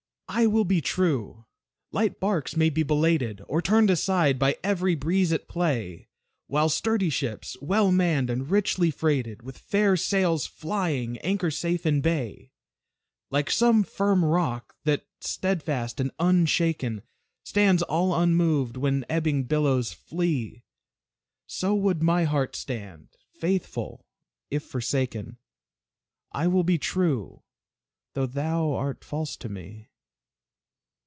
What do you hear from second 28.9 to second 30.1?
false to me.